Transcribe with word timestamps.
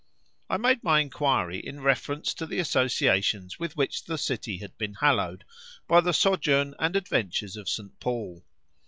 I 0.49 0.57
made 0.57 0.83
my 0.83 0.99
inquiry 0.99 1.59
in 1.59 1.81
reference 1.81 2.33
to 2.33 2.47
the 2.47 2.57
associations 2.57 3.59
with 3.59 3.77
which 3.77 4.03
the 4.05 4.17
city 4.17 4.57
had 4.57 4.75
been 4.79 4.95
hallowed 4.95 5.45
by 5.87 6.01
the 6.01 6.11
sojourn 6.11 6.73
and 6.79 6.95
adventures 6.95 7.55
of 7.55 7.69
St. 7.69 7.99
Paul. 7.99 8.43